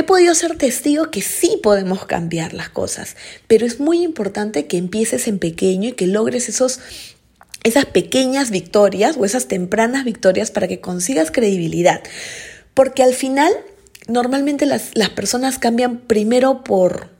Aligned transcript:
he 0.00 0.02
podido 0.02 0.34
ser 0.34 0.56
testigo 0.56 1.10
que 1.10 1.22
sí 1.22 1.58
podemos 1.62 2.06
cambiar 2.06 2.54
las 2.54 2.68
cosas, 2.68 3.16
pero 3.46 3.66
es 3.66 3.80
muy 3.80 4.02
importante 4.02 4.66
que 4.66 4.78
empieces 4.78 5.28
en 5.28 5.38
pequeño 5.38 5.90
y 5.90 5.92
que 5.92 6.06
logres 6.06 6.48
esos 6.48 6.80
esas 7.64 7.84
pequeñas 7.84 8.50
victorias 8.50 9.16
o 9.16 9.24
esas 9.24 9.46
tempranas 9.46 10.04
victorias 10.04 10.50
para 10.50 10.66
que 10.66 10.80
consigas 10.80 11.30
credibilidad. 11.30 12.02
Porque 12.74 13.02
al 13.02 13.14
final, 13.14 13.52
normalmente 14.08 14.66
las, 14.66 14.90
las 14.94 15.10
personas 15.10 15.58
cambian 15.58 15.98
primero 15.98 16.64
por 16.64 17.10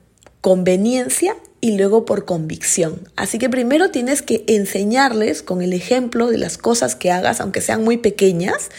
conveniencia 0.40 1.36
y 1.60 1.76
luego 1.76 2.04
por 2.04 2.24
convicción. 2.24 3.08
Así 3.14 3.38
que 3.38 3.48
primero 3.48 3.90
tienes 3.90 4.20
que 4.20 4.44
enseñarles 4.48 5.42
con 5.42 5.62
el 5.62 5.72
ejemplo 5.72 6.28
de 6.28 6.38
las 6.38 6.58
cosas 6.58 6.96
que 6.96 7.12
hagas, 7.12 7.40
aunque 7.40 7.60
sean 7.60 7.84
muy 7.84 7.98
pequeñas, 7.98 8.70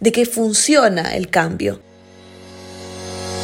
de 0.00 0.10
que 0.10 0.26
funciona 0.26 1.14
el 1.14 1.30
cambio. 1.30 1.80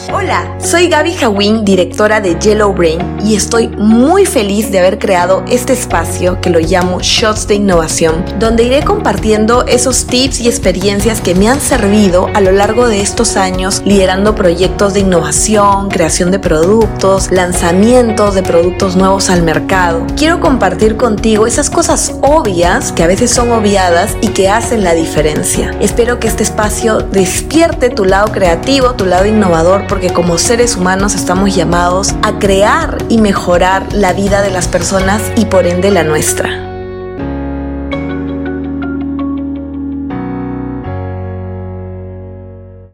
Hola, 0.09 0.57
soy 0.59 0.89
Gaby 0.89 1.15
Hawin, 1.23 1.65
directora 1.65 2.21
de 2.21 2.39
Yellow 2.39 2.73
Brain, 2.73 3.01
y 3.23 3.37
estoy 3.37 3.69
muy 3.69 4.25
feliz 4.25 4.71
de 4.71 4.79
haber 4.79 4.99
creado 4.99 5.45
este 5.47 5.75
espacio 5.75 6.41
que 6.41 6.49
lo 6.49 6.59
llamo 6.59 7.01
Shots 7.01 7.47
de 7.47 7.57
Innovación, 7.57 8.25
donde 8.39 8.65
iré 8.65 8.83
compartiendo 8.83 9.67
esos 9.67 10.07
tips 10.07 10.41
y 10.41 10.49
experiencias 10.49 11.21
que 11.21 11.35
me 11.35 11.49
han 11.49 11.61
servido 11.61 12.29
a 12.35 12.41
lo 12.41 12.51
largo 12.51 12.89
de 12.89 13.03
estos 13.03 13.37
años 13.37 13.83
liderando 13.85 14.35
proyectos 14.35 14.95
de 14.95 15.01
innovación, 15.01 15.91
creación 15.91 16.31
de 16.31 16.39
productos, 16.39 17.31
lanzamientos 17.31 18.35
de 18.35 18.43
productos 18.43 18.97
nuevos 18.97 19.29
al 19.29 19.43
mercado. 19.43 20.07
Quiero 20.17 20.41
compartir 20.41 20.97
contigo 20.97 21.47
esas 21.47 21.69
cosas 21.69 22.15
obvias 22.23 22.91
que 22.93 23.03
a 23.03 23.07
veces 23.07 23.31
son 23.31 23.53
obviadas 23.53 24.17
y 24.23 24.29
que 24.29 24.49
hacen 24.49 24.83
la 24.83 24.95
diferencia. 24.95 25.75
Espero 25.81 26.19
que 26.19 26.29
este 26.29 26.43
espacio 26.43 27.01
despierte 27.01 27.91
tu 27.91 28.07
lado 28.07 28.33
creativo, 28.33 28.95
tu 28.95 29.05
lado 29.05 29.27
innovador, 29.27 29.90
porque 29.91 30.13
como 30.13 30.39
seres 30.39 30.77
humanos 30.77 31.17
estamos 31.17 31.53
llamados 31.55 32.15
a 32.23 32.39
crear 32.39 32.97
y 33.09 33.19
mejorar 33.19 33.93
la 33.93 34.13
vida 34.13 34.41
de 34.41 34.51
las 34.51 34.69
personas 34.69 35.21
y 35.37 35.47
por 35.47 35.67
ende 35.67 35.91
la 35.91 36.05
nuestra. 36.05 36.69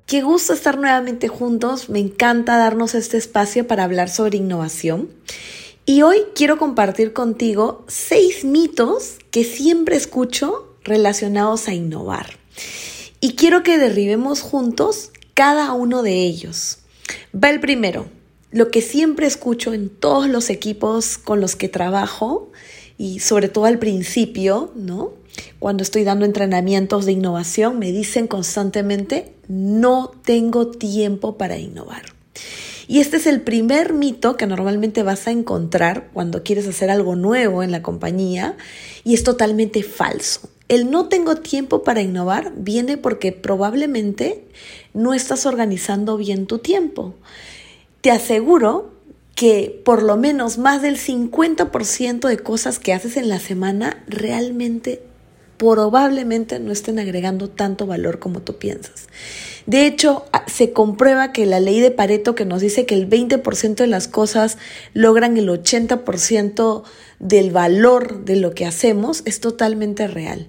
Qué 0.06 0.22
gusto 0.22 0.54
estar 0.54 0.78
nuevamente 0.78 1.28
juntos, 1.28 1.90
me 1.90 1.98
encanta 1.98 2.56
darnos 2.56 2.94
este 2.94 3.18
espacio 3.18 3.66
para 3.66 3.84
hablar 3.84 4.08
sobre 4.08 4.38
innovación. 4.38 5.10
Y 5.84 6.00
hoy 6.00 6.22
quiero 6.34 6.56
compartir 6.56 7.12
contigo 7.12 7.84
seis 7.88 8.42
mitos 8.46 9.18
que 9.30 9.44
siempre 9.44 9.96
escucho 9.96 10.74
relacionados 10.82 11.68
a 11.68 11.74
innovar. 11.74 12.38
Y 13.20 13.34
quiero 13.34 13.62
que 13.62 13.76
derribemos 13.76 14.40
juntos 14.40 15.10
cada 15.34 15.72
uno 15.74 16.02
de 16.02 16.22
ellos. 16.22 16.78
Va 17.34 17.50
el 17.50 17.60
primero. 17.60 18.06
Lo 18.50 18.70
que 18.70 18.80
siempre 18.80 19.26
escucho 19.26 19.74
en 19.74 19.88
todos 19.88 20.28
los 20.28 20.50
equipos 20.50 21.18
con 21.18 21.40
los 21.40 21.56
que 21.56 21.68
trabajo 21.68 22.50
y 22.98 23.20
sobre 23.20 23.48
todo 23.48 23.66
al 23.66 23.78
principio, 23.78 24.72
¿no? 24.74 25.12
Cuando 25.58 25.82
estoy 25.82 26.04
dando 26.04 26.24
entrenamientos 26.24 27.04
de 27.04 27.12
innovación, 27.12 27.78
me 27.78 27.92
dicen 27.92 28.26
constantemente, 28.26 29.32
no 29.48 30.12
tengo 30.24 30.68
tiempo 30.68 31.36
para 31.36 31.58
innovar. 31.58 32.02
Y 32.88 33.00
este 33.00 33.16
es 33.16 33.26
el 33.26 33.40
primer 33.40 33.92
mito 33.92 34.36
que 34.36 34.46
normalmente 34.46 35.02
vas 35.02 35.26
a 35.26 35.32
encontrar 35.32 36.08
cuando 36.12 36.42
quieres 36.42 36.68
hacer 36.68 36.90
algo 36.90 37.16
nuevo 37.16 37.62
en 37.62 37.72
la 37.72 37.82
compañía 37.82 38.56
y 39.02 39.14
es 39.14 39.24
totalmente 39.24 39.82
falso. 39.82 40.48
El 40.68 40.90
no 40.90 41.08
tengo 41.08 41.36
tiempo 41.36 41.84
para 41.84 42.02
innovar 42.02 42.52
viene 42.56 42.96
porque 42.96 43.30
probablemente 43.32 44.44
no 44.94 45.14
estás 45.14 45.46
organizando 45.46 46.16
bien 46.16 46.46
tu 46.46 46.58
tiempo. 46.58 47.14
Te 48.00 48.10
aseguro 48.10 48.90
que 49.36 49.80
por 49.84 50.02
lo 50.02 50.16
menos 50.16 50.58
más 50.58 50.82
del 50.82 50.96
50% 50.98 52.26
de 52.26 52.38
cosas 52.38 52.78
que 52.78 52.92
haces 52.92 53.16
en 53.16 53.28
la 53.28 53.38
semana 53.38 54.02
realmente 54.08 55.02
probablemente 55.56 56.58
no 56.58 56.72
estén 56.72 56.98
agregando 56.98 57.48
tanto 57.48 57.86
valor 57.86 58.18
como 58.18 58.40
tú 58.40 58.56
piensas. 58.58 59.08
De 59.66 59.86
hecho, 59.86 60.24
se 60.46 60.72
comprueba 60.72 61.32
que 61.32 61.44
la 61.44 61.58
ley 61.58 61.80
de 61.80 61.90
Pareto 61.90 62.34
que 62.34 62.44
nos 62.44 62.60
dice 62.60 62.86
que 62.86 62.94
el 62.94 63.08
20% 63.08 63.74
de 63.74 63.86
las 63.88 64.06
cosas 64.06 64.58
logran 64.94 65.36
el 65.36 65.48
80% 65.48 66.84
del 67.18 67.50
valor 67.50 68.24
de 68.24 68.36
lo 68.36 68.54
que 68.54 68.66
hacemos 68.66 69.22
es 69.24 69.40
totalmente 69.40 70.06
real. 70.06 70.46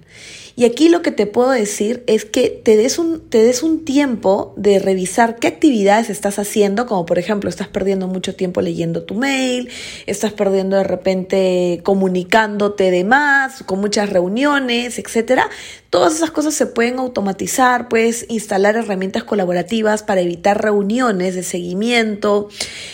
Y 0.58 0.64
aquí 0.64 0.88
lo 0.88 1.02
que 1.02 1.12
te 1.12 1.26
puedo 1.26 1.50
decir 1.50 2.02
es 2.08 2.24
que 2.24 2.48
te 2.48 2.76
des 2.76 2.98
un, 2.98 3.20
te 3.30 3.44
des 3.44 3.62
un 3.62 3.84
tiempo 3.84 4.54
de 4.56 4.80
revisar 4.80 5.36
qué 5.36 5.46
actividades 5.46 6.10
estás 6.10 6.40
haciendo, 6.40 6.86
como 6.86 7.06
por 7.06 7.20
ejemplo 7.20 7.48
estás 7.48 7.68
perdiendo 7.68 8.08
mucho 8.08 8.34
tiempo 8.34 8.60
leyendo 8.60 9.04
tu 9.04 9.14
mail, 9.14 9.70
estás 10.06 10.32
perdiendo 10.32 10.76
de 10.76 10.82
repente 10.82 11.80
comunicándote 11.84 12.90
de 12.90 13.04
más, 13.04 13.62
con 13.62 13.78
muchas 13.78 14.10
reuniones, 14.10 14.98
etcétera. 14.98 15.48
Todas 15.90 16.14
esas 16.14 16.30
cosas 16.30 16.52
se 16.52 16.66
pueden 16.66 16.98
automatizar, 16.98 17.88
puedes 17.88 18.26
instalar 18.28 18.76
herramientas 18.76 19.24
colaborativas 19.24 20.02
para 20.02 20.20
evitar 20.20 20.62
reuniones 20.62 21.34
de 21.34 21.42
seguimiento, 21.42 22.50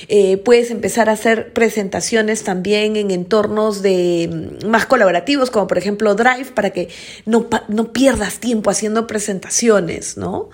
eh, 0.07 0.37
puedes 0.37 0.71
empezar 0.71 1.09
a 1.09 1.13
hacer 1.13 1.53
presentaciones 1.53 2.45
también 2.45 2.95
en 2.95 3.11
entornos 3.11 3.83
de, 3.83 4.59
mm, 4.63 4.69
más 4.69 4.87
colaborativos, 4.87 5.51
como 5.51 5.67
por 5.67 5.79
ejemplo 5.79 6.15
Drive, 6.15 6.53
para 6.55 6.71
que 6.71 6.89
no, 7.27 7.49
no 7.67 7.93
pierdas 7.93 8.39
tiempo 8.39 8.71
haciendo 8.71 9.09
presentaciones, 9.09 10.17
¿no? 10.17 10.51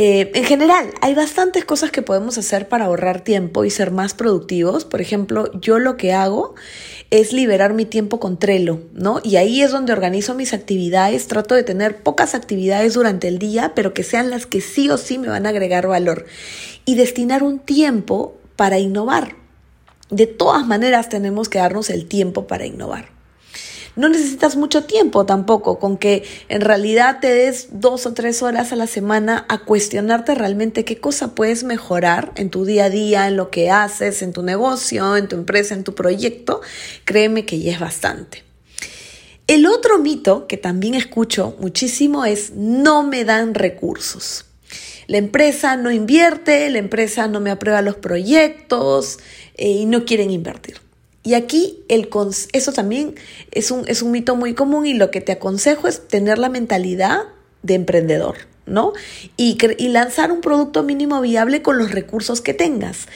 Eh, 0.00 0.30
en 0.34 0.44
general, 0.44 0.92
hay 1.00 1.12
bastantes 1.14 1.64
cosas 1.64 1.90
que 1.90 2.02
podemos 2.02 2.38
hacer 2.38 2.68
para 2.68 2.84
ahorrar 2.84 3.22
tiempo 3.22 3.64
y 3.64 3.70
ser 3.70 3.90
más 3.90 4.14
productivos. 4.14 4.84
Por 4.84 5.00
ejemplo, 5.00 5.50
yo 5.60 5.80
lo 5.80 5.96
que 5.96 6.12
hago 6.12 6.54
es 7.10 7.32
liberar 7.32 7.72
mi 7.72 7.86
tiempo 7.86 8.20
con 8.20 8.38
Trello, 8.38 8.80
¿no? 8.92 9.20
Y 9.24 9.36
ahí 9.36 9.62
es 9.62 9.70
donde 9.70 9.92
organizo 9.92 10.34
mis 10.34 10.52
actividades. 10.52 11.26
Trato 11.26 11.54
de 11.54 11.62
tener 11.62 12.02
pocas 12.02 12.34
actividades 12.34 12.94
durante 12.94 13.28
el 13.28 13.38
día, 13.38 13.72
pero 13.74 13.94
que 13.94 14.02
sean 14.02 14.30
las 14.30 14.46
que 14.46 14.60
sí 14.60 14.90
o 14.90 14.98
sí 14.98 15.18
me 15.18 15.28
van 15.28 15.46
a 15.46 15.50
agregar 15.50 15.86
valor. 15.86 16.26
Y 16.84 16.96
destinar 16.96 17.42
un 17.42 17.58
tiempo 17.60 18.36
para 18.56 18.78
innovar. 18.78 19.36
De 20.10 20.26
todas 20.26 20.66
maneras, 20.66 21.08
tenemos 21.08 21.48
que 21.48 21.58
darnos 21.58 21.90
el 21.90 22.06
tiempo 22.06 22.46
para 22.46 22.66
innovar. 22.66 23.17
No 23.98 24.08
necesitas 24.08 24.54
mucho 24.54 24.84
tiempo 24.84 25.26
tampoco, 25.26 25.80
con 25.80 25.98
que 25.98 26.22
en 26.48 26.60
realidad 26.60 27.18
te 27.20 27.34
des 27.34 27.66
dos 27.72 28.06
o 28.06 28.14
tres 28.14 28.44
horas 28.44 28.72
a 28.72 28.76
la 28.76 28.86
semana 28.86 29.44
a 29.48 29.58
cuestionarte 29.64 30.36
realmente 30.36 30.84
qué 30.84 30.98
cosa 30.98 31.34
puedes 31.34 31.64
mejorar 31.64 32.30
en 32.36 32.48
tu 32.48 32.64
día 32.64 32.84
a 32.84 32.90
día, 32.90 33.26
en 33.26 33.36
lo 33.36 33.50
que 33.50 33.72
haces, 33.72 34.22
en 34.22 34.32
tu 34.32 34.44
negocio, 34.44 35.16
en 35.16 35.26
tu 35.26 35.34
empresa, 35.34 35.74
en 35.74 35.82
tu 35.82 35.96
proyecto. 35.96 36.60
Créeme 37.04 37.44
que 37.44 37.58
ya 37.58 37.72
es 37.72 37.80
bastante. 37.80 38.44
El 39.48 39.66
otro 39.66 39.98
mito 39.98 40.46
que 40.46 40.58
también 40.58 40.94
escucho 40.94 41.56
muchísimo 41.58 42.24
es 42.24 42.52
no 42.54 43.02
me 43.02 43.24
dan 43.24 43.52
recursos. 43.54 44.44
La 45.08 45.16
empresa 45.16 45.76
no 45.76 45.90
invierte, 45.90 46.70
la 46.70 46.78
empresa 46.78 47.26
no 47.26 47.40
me 47.40 47.50
aprueba 47.50 47.82
los 47.82 47.96
proyectos 47.96 49.18
eh, 49.56 49.70
y 49.70 49.86
no 49.86 50.04
quieren 50.04 50.30
invertir. 50.30 50.87
Y 51.28 51.34
aquí 51.34 51.84
el, 51.88 52.08
eso 52.54 52.72
también 52.72 53.14
es 53.50 53.70
un, 53.70 53.86
es 53.86 54.00
un 54.00 54.12
mito 54.12 54.34
muy 54.34 54.54
común 54.54 54.86
y 54.86 54.94
lo 54.94 55.10
que 55.10 55.20
te 55.20 55.32
aconsejo 55.32 55.86
es 55.86 56.08
tener 56.08 56.38
la 56.38 56.48
mentalidad 56.48 57.24
de 57.62 57.74
emprendedor. 57.74 58.36
¿no? 58.64 58.94
Y, 59.36 59.58
y, 59.76 59.88
lanzar 59.88 60.32
un 60.32 60.40
producto 60.40 60.82
mínimo 60.84 61.20
viable 61.20 61.60
con 61.60 61.76
los 61.76 61.90
recursos 61.90 62.40
que 62.40 62.54
tengas. 62.54 63.08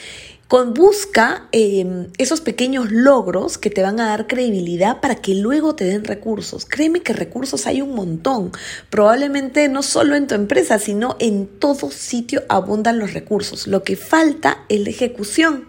Con, 0.47 0.75
busca 0.75 1.47
em, 1.51 2.09
esos 2.19 2.41
pequeños 2.41 2.91
logros 2.91 3.57
que 3.57 3.71
te 3.71 3.81
van 3.81 3.99
a 3.99 4.09
dar 4.09 4.27
credibilidad 4.27 5.01
para 5.01 5.15
que 5.15 5.33
luego 5.33 5.73
te 5.73 5.85
den 5.85 6.03
recursos. 6.03 6.67
Créeme 6.67 7.01
que 7.01 7.13
recursos 7.13 7.65
hay 7.65 7.81
un 7.81 7.95
montón. 7.95 8.51
Probablemente 8.91 9.67
no 9.69 9.81
solo 9.81 10.15
en 10.15 10.27
tu 10.27 10.35
empresa, 10.35 10.77
sino 10.77 11.15
en 11.19 11.47
todo 11.47 11.89
sitio 11.89 12.43
abundan 12.49 12.99
los 12.99 13.13
recursos. 13.13 13.65
Lo 13.65 13.83
que 13.83 13.95
falta 13.95 14.59
es 14.69 14.81
la 14.81 14.91
ejecución. 14.91 15.65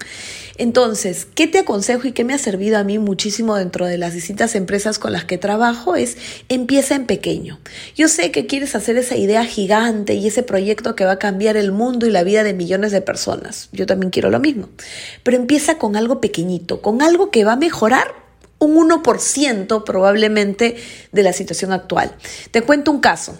Entonces, 0.56 1.26
¿qué 1.34 1.48
te 1.48 1.58
aconsejo 1.60 2.06
y 2.06 2.12
qué 2.12 2.22
me 2.22 2.32
ha 2.32 2.38
servido 2.38 2.78
a 2.78 2.84
mí 2.84 2.98
muchísimo 2.98 3.56
dentro 3.56 3.86
de 3.86 3.98
las 3.98 4.14
distintas 4.14 4.54
empresas 4.54 4.98
con 4.98 5.12
las 5.12 5.24
que 5.24 5.36
trabajo? 5.36 5.96
Es 5.96 6.16
empieza 6.48 6.94
en 6.94 7.06
pequeño. 7.06 7.58
Yo 7.96 8.08
sé 8.08 8.30
que 8.30 8.46
quieres 8.46 8.74
hacer 8.74 8.96
esa 8.96 9.16
idea 9.16 9.44
gigante 9.44 10.14
y 10.14 10.28
ese 10.28 10.42
proyecto 10.42 10.94
que 10.94 11.04
va 11.04 11.12
a 11.12 11.18
cambiar 11.18 11.56
el 11.56 11.72
mundo 11.72 12.06
y 12.06 12.10
la 12.10 12.22
vida 12.22 12.44
de 12.44 12.54
millones 12.54 12.92
de 12.92 13.00
personas. 13.00 13.68
Yo 13.72 13.86
también 13.86 14.10
quiero 14.10 14.30
lo 14.30 14.38
mismo. 14.38 14.68
Pero 15.24 15.36
empieza 15.36 15.78
con 15.78 15.96
algo 15.96 16.20
pequeñito, 16.20 16.80
con 16.80 17.02
algo 17.02 17.30
que 17.30 17.44
va 17.44 17.54
a 17.54 17.56
mejorar 17.56 18.14
un 18.60 18.76
1% 18.76 19.84
probablemente 19.84 20.76
de 21.12 21.22
la 21.22 21.32
situación 21.32 21.72
actual. 21.72 22.14
Te 22.50 22.62
cuento 22.62 22.90
un 22.90 23.00
caso. 23.00 23.36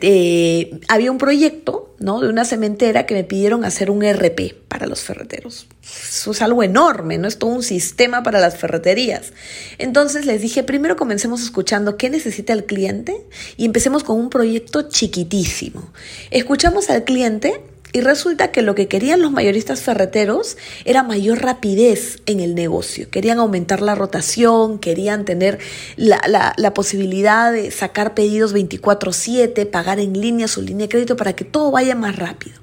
Eh, 0.00 0.80
había 0.88 1.12
un 1.12 1.18
proyecto 1.18 1.94
¿no? 1.98 2.20
de 2.20 2.28
una 2.28 2.44
cementera 2.44 3.04
que 3.06 3.14
me 3.14 3.24
pidieron 3.24 3.64
hacer 3.64 3.90
un 3.90 4.02
RP 4.02 4.54
para 4.68 4.86
los 4.86 5.02
ferreteros. 5.02 5.66
Eso 5.82 6.30
es 6.30 6.42
algo 6.42 6.62
enorme, 6.62 7.18
¿no? 7.18 7.28
Es 7.28 7.38
todo 7.38 7.50
un 7.50 7.62
sistema 7.62 8.22
para 8.22 8.40
las 8.40 8.56
ferreterías. 8.56 9.32
Entonces 9.78 10.24
les 10.26 10.40
dije, 10.40 10.62
primero 10.62 10.96
comencemos 10.96 11.42
escuchando 11.42 11.96
qué 11.96 12.10
necesita 12.10 12.52
el 12.52 12.64
cliente 12.64 13.26
y 13.56 13.66
empecemos 13.66 14.02
con 14.02 14.18
un 14.18 14.30
proyecto 14.30 14.88
chiquitísimo. 14.88 15.92
Escuchamos 16.30 16.88
al 16.90 17.04
cliente 17.04 17.60
Y 17.92 18.00
resulta 18.00 18.52
que 18.52 18.62
lo 18.62 18.74
que 18.74 18.88
querían 18.88 19.20
los 19.20 19.32
mayoristas 19.32 19.82
ferreteros 19.82 20.56
era 20.86 21.02
mayor 21.02 21.42
rapidez 21.42 22.20
en 22.24 22.40
el 22.40 22.54
negocio. 22.54 23.10
Querían 23.10 23.38
aumentar 23.38 23.82
la 23.82 23.94
rotación, 23.94 24.78
querían 24.78 25.26
tener 25.26 25.58
la, 25.96 26.54
la 26.56 26.74
posibilidad 26.74 27.52
de 27.52 27.70
sacar 27.70 28.14
pedidos 28.14 28.54
24/7, 28.54 29.66
pagar 29.66 30.00
en 30.00 30.18
línea 30.18 30.48
su 30.48 30.62
línea 30.62 30.86
de 30.86 30.90
crédito 30.90 31.16
para 31.16 31.34
que 31.34 31.44
todo 31.44 31.70
vaya 31.70 31.94
más 31.94 32.16
rápido. 32.16 32.62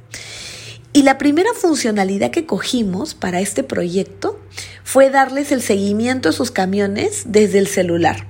Y 0.91 1.03
la 1.03 1.19
primera 1.19 1.51
funcionalidad 1.53 2.31
que 2.31 2.47
cogimos 2.47 3.13
para 3.13 3.41
este 3.41 3.63
proyecto 3.63 4.39
fue 4.83 5.11
darles 5.11 5.51
el 5.51 5.61
seguimiento 5.61 6.29
a 6.29 6.31
sus 6.31 6.49
camiones 6.49 7.23
desde 7.27 7.59
el 7.59 7.67
celular. 7.67 8.25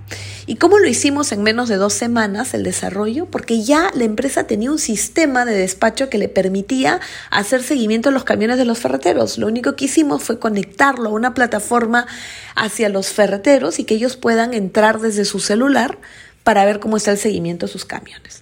¿Y 0.45 0.55
cómo 0.55 0.77
lo 0.77 0.87
hicimos 0.87 1.31
en 1.31 1.41
menos 1.41 1.69
de 1.69 1.77
dos 1.77 1.93
semanas 1.93 2.53
el 2.53 2.63
desarrollo? 2.63 3.27
Porque 3.27 3.63
ya 3.63 3.91
la 3.93 4.03
empresa 4.03 4.45
tenía 4.45 4.71
un 4.71 4.79
sistema 4.79 5.45
de 5.45 5.53
despacho 5.53 6.09
que 6.09 6.17
le 6.17 6.27
permitía 6.27 6.99
hacer 7.29 7.63
seguimiento 7.63 8.09
a 8.09 8.11
los 8.11 8.25
camiones 8.25 8.57
de 8.57 8.65
los 8.65 8.79
ferreteros. 8.79 9.37
Lo 9.37 9.47
único 9.47 9.75
que 9.77 9.85
hicimos 9.85 10.23
fue 10.23 10.39
conectarlo 10.39 11.09
a 11.09 11.13
una 11.13 11.33
plataforma 11.33 12.07
hacia 12.55 12.89
los 12.89 13.07
ferreteros 13.07 13.79
y 13.79 13.85
que 13.85 13.93
ellos 13.93 14.17
puedan 14.17 14.53
entrar 14.53 14.99
desde 14.99 15.23
su 15.23 15.39
celular 15.39 15.97
para 16.49 16.65
ver 16.65 16.79
cómo 16.79 16.97
está 16.97 17.11
el 17.11 17.19
seguimiento 17.19 17.67
de 17.67 17.71
sus 17.71 17.85
camiones. 17.85 18.41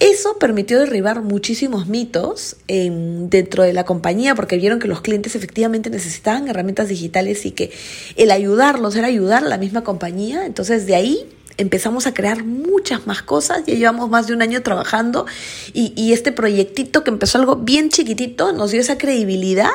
Eso 0.00 0.38
permitió 0.38 0.78
derribar 0.78 1.20
muchísimos 1.20 1.86
mitos 1.86 2.56
dentro 2.66 3.62
de 3.62 3.74
la 3.74 3.84
compañía 3.84 4.34
porque 4.34 4.56
vieron 4.56 4.78
que 4.78 4.88
los 4.88 5.02
clientes 5.02 5.36
efectivamente 5.36 5.90
necesitaban 5.90 6.48
herramientas 6.48 6.88
digitales 6.88 7.44
y 7.44 7.50
que 7.50 7.70
el 8.16 8.30
ayudarlos 8.30 8.96
era 8.96 9.08
ayudar 9.08 9.44
a 9.44 9.48
la 9.48 9.58
misma 9.58 9.84
compañía. 9.84 10.46
Entonces 10.46 10.86
de 10.86 10.94
ahí 10.94 11.28
empezamos 11.56 12.06
a 12.06 12.14
crear 12.14 12.44
muchas 12.44 13.06
más 13.06 13.22
cosas. 13.22 13.64
Ya 13.66 13.74
llevamos 13.74 14.10
más 14.10 14.26
de 14.26 14.34
un 14.34 14.42
año 14.42 14.62
trabajando 14.62 15.26
y, 15.72 15.92
y, 15.96 16.12
este 16.12 16.32
proyectito 16.32 17.04
que 17.04 17.10
empezó 17.10 17.38
algo 17.38 17.56
bien 17.56 17.90
chiquitito 17.90 18.52
nos 18.52 18.70
dio 18.70 18.80
esa 18.80 18.98
credibilidad 18.98 19.70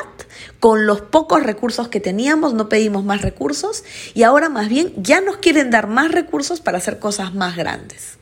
con 0.60 0.86
los 0.86 1.00
pocos 1.00 1.42
recursos 1.42 1.88
que 1.88 2.00
teníamos. 2.00 2.54
No 2.54 2.68
pedimos 2.68 3.04
más 3.04 3.22
recursos 3.22 3.84
y 4.14 4.22
ahora 4.22 4.48
más 4.48 4.68
bien 4.68 4.92
ya 4.96 5.20
nos 5.20 5.38
quieren 5.38 5.70
dar 5.70 5.86
más 5.86 6.12
recursos 6.12 6.60
para 6.60 6.78
hacer 6.78 6.98
cosas 6.98 7.34
más 7.34 7.56
grandes. 7.56 8.18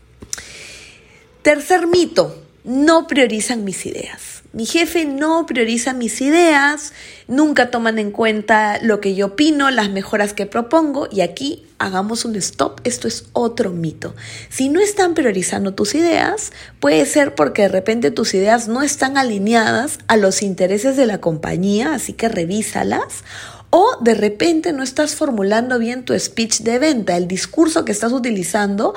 Tercer 1.43 1.87
mito, 1.87 2.46
no 2.67 3.07
priorizan 3.07 3.65
mis 3.65 3.87
ideas. 3.87 4.43
Mi 4.53 4.67
jefe 4.67 5.05
no 5.05 5.47
prioriza 5.47 5.93
mis 5.93 6.21
ideas, 6.21 6.93
nunca 7.29 7.71
toman 7.71 7.99
en 7.99 8.11
cuenta 8.11 8.79
lo 8.83 9.01
que 9.01 9.15
yo 9.15 9.27
opino, 9.27 9.71
las 9.71 9.91
mejoras 9.91 10.33
que 10.33 10.47
propongo 10.47 11.09
y 11.11 11.21
aquí 11.21 11.65
hagamos 11.79 12.25
un 12.25 12.35
stop, 12.37 12.81
esto 12.83 13.07
es 13.07 13.27
otro 13.35 13.71
mito. 13.71 14.17
Si 14.49 14.69
no 14.69 14.81
están 14.81 15.15
priorizando 15.15 15.75
tus 15.75 15.95
ideas, 15.95 16.53
puede 16.81 17.07
ser 17.07 17.37
porque 17.37 17.63
de 17.63 17.69
repente 17.69 18.11
tus 18.11 18.35
ideas 18.35 18.67
no 18.67 18.83
están 18.83 19.17
alineadas 19.17 19.99
a 20.09 20.17
los 20.17 20.43
intereses 20.43 20.97
de 20.97 21.07
la 21.07 21.21
compañía, 21.21 21.95
así 21.95 22.15
que 22.15 22.29
revísalas. 22.29 23.23
O 23.71 23.99
de 24.01 24.15
repente 24.15 24.73
no 24.73 24.83
estás 24.83 25.15
formulando 25.15 25.79
bien 25.79 26.05
tu 26.05 26.19
speech 26.19 26.61
de 26.61 26.79
venta, 26.79 27.17
el 27.17 27.29
discurso 27.29 27.85
que 27.85 27.93
estás 27.93 28.13
utilizando 28.13 28.95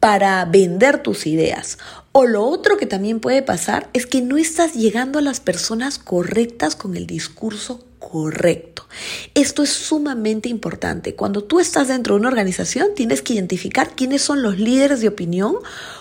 para 0.00 0.44
vender 0.44 1.02
tus 1.02 1.26
ideas. 1.26 1.78
O 2.20 2.26
lo 2.26 2.44
otro 2.44 2.76
que 2.78 2.86
también 2.86 3.20
puede 3.20 3.42
pasar 3.42 3.90
es 3.92 4.04
que 4.04 4.22
no 4.22 4.38
estás 4.38 4.74
llegando 4.74 5.20
a 5.20 5.22
las 5.22 5.38
personas 5.38 6.00
correctas 6.00 6.74
con 6.74 6.96
el 6.96 7.06
discurso 7.06 7.84
correcto. 8.00 8.88
Esto 9.34 9.62
es 9.62 9.70
sumamente 9.70 10.48
importante. 10.48 11.14
Cuando 11.14 11.44
tú 11.44 11.60
estás 11.60 11.86
dentro 11.86 12.14
de 12.14 12.18
una 12.18 12.28
organización, 12.30 12.88
tienes 12.96 13.22
que 13.22 13.34
identificar 13.34 13.94
quiénes 13.94 14.22
son 14.22 14.42
los 14.42 14.58
líderes 14.58 15.00
de 15.00 15.06
opinión 15.06 15.58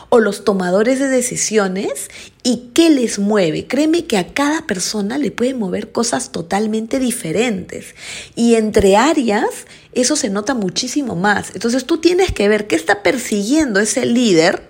o 0.10 0.20
los 0.20 0.44
tomadores 0.44 0.98
de 0.98 1.08
decisiones 1.08 2.10
y 2.42 2.72
qué 2.74 2.90
les 2.90 3.20
mueve. 3.20 3.68
Créeme 3.68 4.06
que 4.06 4.18
a 4.18 4.34
cada 4.34 4.66
persona 4.66 5.20
le 5.20 5.30
puede 5.30 5.54
mover 5.54 5.92
cosas 5.92 6.32
totalmente 6.32 6.98
diferentes. 6.98 7.94
Y 8.36 8.56
entre 8.56 8.96
áreas, 8.96 9.68
eso 9.94 10.16
se 10.16 10.32
nota 10.32 10.56
muchísimo 10.56 11.16
más. 11.16 11.52
Entonces 11.54 11.86
tú 11.86 12.00
tienes 12.00 12.32
que 12.32 12.48
ver 12.48 12.66
qué 12.66 12.76
está 12.76 13.04
persiguiendo 13.04 13.80
ese 13.80 14.08
líder, 14.08 14.68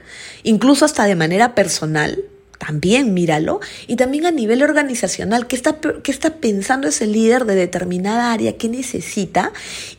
incluso 0.48 0.86
hasta 0.86 1.06
de 1.06 1.16
manera 1.16 1.56
personal, 1.56 2.24
también 2.58 3.14
míralo. 3.14 3.60
Y 3.86 3.98
también 3.98 4.26
a 4.26 4.32
nivel 4.32 4.64
organizacional, 4.64 5.48
¿qué 5.48 5.56
está, 5.56 5.80
qué 5.80 6.12
está 6.12 6.36
pensando 6.36 6.88
ese 6.88 7.06
líder 7.06 7.46
de 7.46 7.56
determinada 7.56 8.32
área? 8.32 8.58
¿Qué 8.58 8.70
necesita? 8.70 9.52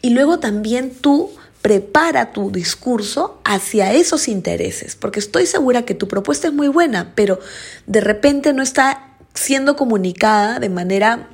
Y 0.03 0.11
luego 0.11 0.39
también 0.39 0.91
tú 0.91 1.31
prepara 1.63 2.33
tu 2.33 2.51
discurso 2.51 3.41
hacia 3.45 3.93
esos 3.93 4.29
intereses, 4.29 4.97
porque 4.97 5.21
estoy 5.21 5.47
segura 5.47 5.83
que 5.83 5.95
tu 5.95 6.09
propuesta 6.09 6.49
es 6.49 6.55
muy 6.55 6.69
buena, 6.69 7.13
pero 7.15 7.41
de 7.87 8.01
repente 8.01 8.53
no 8.53 8.63
está 8.63 9.09
siendo 9.35 9.77
comunicada 9.77 10.61
de 10.61 10.69
manera 10.69 11.29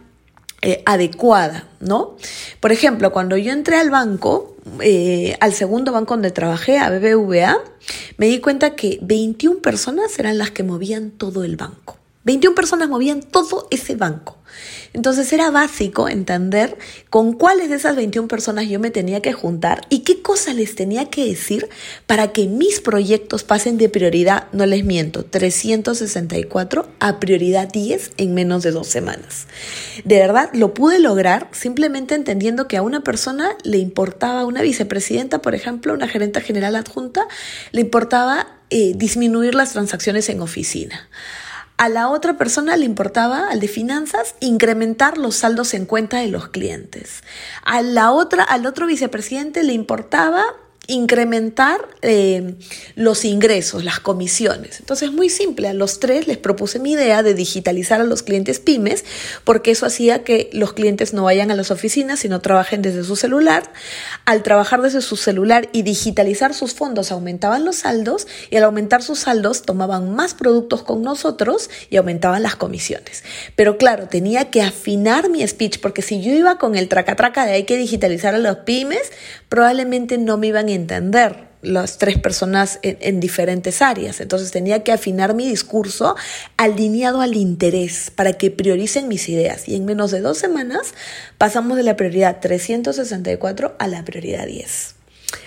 eh, 0.67 0.83
adecuada, 0.87 1.69
¿no? 1.81 2.17
Por 2.61 2.73
ejemplo, 2.73 3.13
cuando 3.13 3.37
yo 3.37 3.53
entré 3.53 3.77
al 3.77 3.91
banco, 3.91 4.57
eh, 4.81 5.37
al 5.41 5.53
segundo 5.53 5.93
banco 5.93 6.15
donde 6.15 6.31
trabajé, 6.31 6.79
a 6.79 6.89
BBVA, 6.89 7.59
me 8.17 8.27
di 8.29 8.41
cuenta 8.41 8.75
que 8.75 8.99
21 9.03 9.61
personas 9.61 10.19
eran 10.19 10.39
las 10.39 10.53
que 10.53 10.63
movían 10.63 11.11
todo 11.11 11.45
el 11.45 11.57
banco. 11.57 11.94
21 12.25 12.55
personas 12.55 12.89
movían 12.89 13.23
todo 13.23 13.69
ese 13.71 13.95
banco. 13.97 14.39
Entonces 14.93 15.33
era 15.33 15.51
básico 15.51 16.09
entender 16.09 16.79
con 17.11 17.33
cuáles 17.33 17.69
de 17.69 17.77
esas 17.77 17.97
21 17.97 18.29
personas 18.29 18.69
yo 18.69 18.79
me 18.79 18.91
tenía 18.91 19.21
que 19.21 19.33
juntar 19.33 19.83
y 19.89 20.01
qué 20.01 20.23
cosas 20.23 20.55
les 20.55 20.77
tenía 20.77 21.11
que 21.11 21.27
decir 21.27 21.69
para 22.07 22.33
que 22.33 22.47
mis 22.47 22.81
proyectos 22.81 23.43
pasen 23.43 23.77
de 23.77 23.89
prioridad, 23.89 24.47
no 24.53 24.65
les 24.67 24.85
miento, 24.85 25.25
364 25.25 26.89
a 27.01 27.19
prioridad 27.19 27.69
10 27.69 28.13
en 28.17 28.35
menos 28.35 28.63
de 28.63 28.71
dos 28.71 28.87
semanas. 28.87 29.47
De 30.05 30.19
verdad, 30.19 30.51
lo 30.53 30.75
pude 30.75 31.01
lograr 31.01 31.49
simplemente 31.53 32.15
entendiendo 32.15 32.69
que 32.69 32.77
a 32.77 32.83
una 32.83 33.03
persona 33.03 33.57
le 33.65 33.79
importaba, 33.79 34.47
una 34.47 34.63
vicepresidenta, 34.63 35.43
por 35.43 35.55
ejemplo, 35.55 35.93
una 35.93 36.09
gerente 36.09 36.41
general 36.41 36.77
adjunta, 36.77 37.27
le 37.73 37.81
importaba 37.81 38.47
eh, 38.71 38.93
disminuir 38.95 39.55
las 39.55 39.73
transacciones 39.73 40.29
en 40.29 40.41
oficina. 40.41 41.09
A 41.77 41.89
la 41.89 42.09
otra 42.09 42.39
persona 42.39 42.77
le 42.77 42.85
importaba, 42.85 43.49
al 43.51 43.59
de 43.59 43.69
finanzas, 43.69 44.37
incrementar 44.41 45.19
los 45.19 45.35
saldos 45.35 45.75
en 45.75 45.87
cuenta 45.87 46.19
de 46.19 46.29
los 46.29 46.49
clientes. 46.49 47.23
A 47.65 47.83
la 47.83 48.13
otra, 48.13 48.45
al 48.45 48.65
otro 48.67 48.87
vicepresidente 48.87 49.65
le 49.65 49.73
importaba 49.73 50.45
incrementar 50.87 51.89
eh, 52.03 52.55
los 52.95 53.25
ingresos, 53.25 53.85
las 53.85 54.01
comisiones. 54.01 54.81
Entonces, 54.81 55.13
muy 55.13 55.31
simple, 55.31 55.69
a 55.69 55.75
los 55.75 56.01
tres 56.01 56.27
les 56.27 56.39
propuse 56.39 56.79
mi 56.79 56.93
idea 56.93 57.23
de 57.23 57.35
digitalizar 57.35 58.01
a 58.01 58.05
los 58.05 58.23
clientes 58.23 58.61
pymes, 58.61 59.05
porque 59.45 59.71
eso 59.71 59.87
hacía 59.87 60.25
que 60.25 60.51
los 60.53 60.73
clientes 60.73 61.15
no 61.15 61.25
vayan 61.25 61.51
a 61.51 61.55
las 61.55 61.71
oficinas, 61.71 62.21
sino 62.21 62.41
trabajen 62.41 62.83
desde 62.83 63.05
su 63.05 63.17
celular. 63.17 63.73
Al 64.25 64.43
trabajar 64.43 64.83
desde 64.83 65.01
su 65.01 65.17
celular 65.17 65.69
y 65.73 65.83
digitalizar 65.83 66.55
sus 66.55 66.75
fondos, 66.75 67.13
aumentaban 67.13 67.65
los 67.65 67.77
saldos 67.77 68.27
y 68.51 68.57
al 68.57 68.65
aumentar 68.65 69.03
sus 69.03 69.21
saldos 69.21 69.63
tomaban 69.63 70.15
más 70.15 70.35
productos 70.35 70.83
con 70.83 71.03
nosotros 71.03 71.71
y 71.91 71.97
aumentaban 71.97 72.43
las 72.43 72.57
comisiones. 72.57 73.25
Pero 73.57 73.79
claro, 73.79 74.09
tenía 74.09 74.51
que 74.51 74.63
afinar 74.63 75.29
mi 75.31 75.47
speech, 75.47 75.81
porque 75.81 76.03
si 76.03 76.23
yo 76.23 76.33
iba 76.33 76.59
con 76.59 76.77
el 76.77 76.89
traca-traca 76.89 77.47
de 77.47 77.53
hay 77.53 77.65
que 77.65 77.77
digitalizar 77.77 78.35
a 78.35 78.39
los 78.39 78.59
pymes, 78.59 79.13
probablemente 79.49 80.19
no 80.19 80.37
me 80.37 80.49
iban 80.49 80.69
entender 80.75 81.55
las 81.65 81.99
tres 81.99 82.19
personas 82.19 82.79
en, 82.83 83.21
diferentes 83.21 83.83
áreas. 83.83 84.21
Entonces 84.21 84.51
tenía 84.51 84.83
que 84.85 84.93
afinar 84.93 85.35
mi 85.35 85.49
discurso 85.49 86.15
alineado 86.57 87.21
al 87.21 87.35
interés 87.35 88.11
para 88.15 88.35
que 88.35 88.51
prioricen 88.51 89.09
mis 89.09 89.29
ideas. 89.29 89.69
Y 89.69 89.77
en 89.77 89.85
menos 89.85 90.11
de 90.11 90.21
dos 90.21 90.39
semanas 90.39 90.95
pasamos 91.39 91.77
de 91.77 91.83
la 91.83 91.97
prioridad 91.97 92.41
364 92.41 93.75
a 93.79 93.89
la 93.89 94.05
prioridad 94.05 94.47
10. 94.47 94.95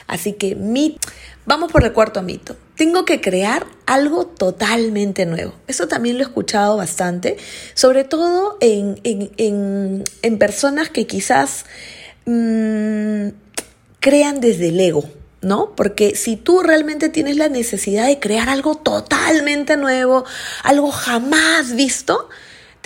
Así 0.07 0.33
que 0.33 0.55
mi, 0.55 0.97
vamos 1.45 1.71
por 1.71 1.83
el 1.83 1.93
cuarto 1.93 2.21
mito. 2.21 2.55
Tengo 2.75 3.05
que 3.05 3.21
crear 3.21 3.65
algo 3.85 4.27
totalmente 4.27 5.25
nuevo. 5.25 5.53
Eso 5.67 5.87
también 5.87 6.17
lo 6.17 6.23
he 6.23 6.27
escuchado 6.27 6.77
bastante, 6.77 7.37
sobre 7.73 8.03
todo 8.03 8.57
en, 8.59 8.99
en, 9.03 10.37
personas 10.37 10.89
que 10.89 11.07
quizás... 11.07 11.65
Mm, 12.25 13.29
crean 14.07 14.39
desde 14.39 14.69
el 14.69 14.79
ego, 14.79 15.03
¿no? 15.41 15.75
Porque 15.75 16.15
si 16.15 16.37
tú 16.37 16.61
realmente 16.61 17.09
tienes 17.09 17.35
la 17.35 17.49
necesidad 17.49 18.07
de 18.07 18.21
crear 18.21 18.47
algo 18.47 18.75
totalmente 18.75 19.75
nuevo, 19.75 20.23
algo 20.63 20.91
jamás 20.91 21.75
visto, 21.75 22.29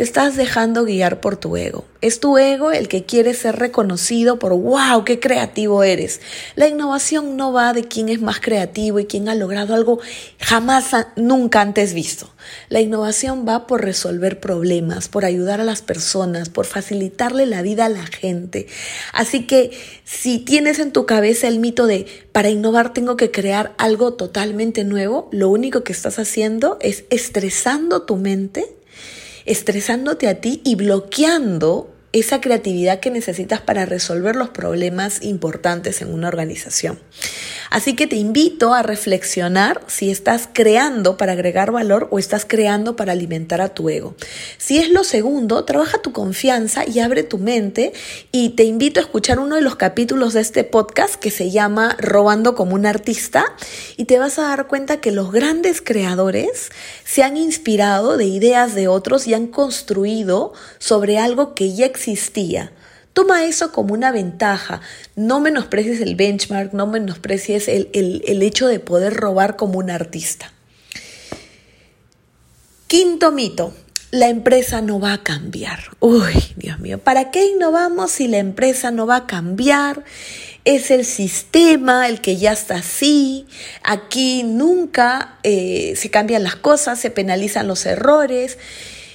te 0.01 0.05
estás 0.05 0.35
dejando 0.35 0.83
guiar 0.83 1.21
por 1.21 1.37
tu 1.37 1.55
ego. 1.55 1.85
Es 2.01 2.19
tu 2.19 2.39
ego 2.39 2.71
el 2.71 2.87
que 2.87 3.05
quiere 3.05 3.35
ser 3.35 3.57
reconocido 3.57 4.39
por, 4.39 4.51
wow, 4.53 5.05
qué 5.05 5.19
creativo 5.19 5.83
eres. 5.83 6.21
La 6.55 6.67
innovación 6.67 7.37
no 7.37 7.53
va 7.53 7.71
de 7.71 7.83
quién 7.83 8.09
es 8.09 8.19
más 8.19 8.39
creativo 8.39 8.99
y 8.99 9.05
quién 9.05 9.29
ha 9.29 9.35
logrado 9.35 9.75
algo 9.75 9.99
jamás, 10.39 10.89
nunca 11.15 11.61
antes 11.61 11.93
visto. 11.93 12.33
La 12.69 12.81
innovación 12.81 13.45
va 13.47 13.67
por 13.67 13.83
resolver 13.83 14.39
problemas, 14.39 15.07
por 15.07 15.23
ayudar 15.23 15.61
a 15.61 15.65
las 15.65 15.83
personas, 15.83 16.49
por 16.49 16.65
facilitarle 16.65 17.45
la 17.45 17.61
vida 17.61 17.85
a 17.85 17.89
la 17.89 18.07
gente. 18.07 18.65
Así 19.13 19.45
que 19.45 19.69
si 20.03 20.39
tienes 20.39 20.79
en 20.79 20.93
tu 20.93 21.05
cabeza 21.05 21.47
el 21.47 21.59
mito 21.59 21.85
de, 21.85 22.07
para 22.31 22.49
innovar 22.49 22.91
tengo 22.91 23.17
que 23.17 23.29
crear 23.29 23.75
algo 23.77 24.13
totalmente 24.15 24.83
nuevo, 24.83 25.29
lo 25.31 25.49
único 25.49 25.83
que 25.83 25.93
estás 25.93 26.17
haciendo 26.17 26.79
es 26.81 27.03
estresando 27.11 28.01
tu 28.01 28.17
mente 28.17 28.80
estresándote 29.45 30.27
a 30.27 30.41
ti 30.41 30.61
y 30.63 30.75
bloqueando 30.75 31.93
esa 32.13 32.41
creatividad 32.41 32.99
que 32.99 33.09
necesitas 33.09 33.61
para 33.61 33.85
resolver 33.85 34.35
los 34.35 34.49
problemas 34.49 35.23
importantes 35.23 36.01
en 36.01 36.13
una 36.13 36.27
organización. 36.27 36.99
Así 37.71 37.95
que 37.95 38.05
te 38.05 38.17
invito 38.17 38.73
a 38.73 38.83
reflexionar 38.83 39.81
si 39.87 40.11
estás 40.11 40.49
creando 40.51 41.15
para 41.15 41.31
agregar 41.31 41.71
valor 41.71 42.09
o 42.11 42.19
estás 42.19 42.43
creando 42.45 42.97
para 42.97 43.13
alimentar 43.13 43.61
a 43.61 43.69
tu 43.69 43.89
ego. 43.89 44.13
Si 44.57 44.77
es 44.77 44.89
lo 44.89 45.05
segundo, 45.05 45.63
trabaja 45.63 46.01
tu 46.01 46.11
confianza 46.11 46.83
y 46.85 46.99
abre 46.99 47.23
tu 47.23 47.37
mente 47.37 47.93
y 48.33 48.49
te 48.49 48.65
invito 48.65 48.99
a 48.99 49.03
escuchar 49.03 49.39
uno 49.39 49.55
de 49.55 49.61
los 49.61 49.77
capítulos 49.77 50.33
de 50.33 50.41
este 50.41 50.65
podcast 50.65 51.15
que 51.15 51.31
se 51.31 51.49
llama 51.49 51.95
Robando 51.97 52.55
como 52.55 52.75
un 52.75 52.85
artista 52.85 53.45
y 53.95 54.03
te 54.03 54.19
vas 54.19 54.37
a 54.37 54.49
dar 54.49 54.67
cuenta 54.67 54.99
que 54.99 55.11
los 55.11 55.31
grandes 55.31 55.81
creadores 55.81 56.71
se 57.05 57.23
han 57.23 57.37
inspirado 57.37 58.17
de 58.17 58.25
ideas 58.25 58.75
de 58.75 58.89
otros 58.89 59.27
y 59.27 59.33
han 59.33 59.47
construido 59.47 60.51
sobre 60.77 61.19
algo 61.19 61.55
que 61.55 61.73
ya 61.73 61.85
existía. 61.85 62.73
Toma 63.13 63.45
eso 63.45 63.71
como 63.71 63.93
una 63.93 64.11
ventaja. 64.11 64.81
No 65.15 65.39
menosprecies 65.39 65.99
el 66.01 66.15
benchmark, 66.15 66.73
no 66.73 66.87
menosprecies 66.87 67.67
el, 67.67 67.89
el, 67.93 68.41
hecho 68.41 68.67
de 68.67 68.79
poder 68.79 69.13
robar 69.13 69.57
como 69.57 69.79
un 69.79 69.89
artista. 69.89 70.51
Quinto 72.87 73.31
mito. 73.31 73.73
La 74.11 74.27
empresa 74.27 74.81
no 74.81 74.99
va 74.99 75.13
a 75.13 75.23
cambiar. 75.23 75.79
Uy, 76.01 76.33
Dios 76.57 76.79
mío, 76.79 76.99
¿para 76.99 77.31
qué 77.31 77.45
innovamos 77.45 78.11
si 78.11 78.27
la 78.27 78.39
empresa 78.39 78.91
no 78.91 79.07
va 79.07 79.15
a 79.15 79.27
cambiar? 79.27 80.03
Es 80.65 80.91
el 80.91 81.05
sistema 81.05 82.09
el 82.09 82.19
que 82.19 82.35
ya 82.35 82.51
está 82.51 82.75
así. 82.75 83.47
Aquí 83.83 84.43
nunca 84.43 85.39
eh, 85.43 85.93
se 85.95 86.09
cambian 86.09 86.43
las 86.43 86.57
cosas, 86.57 86.99
se 86.99 87.09
penalizan 87.09 87.67
los 87.67 87.85
errores. 87.85 88.57